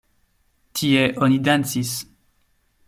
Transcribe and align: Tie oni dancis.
Tie 0.73 1.03
oni 1.27 1.39
dancis. 1.49 1.93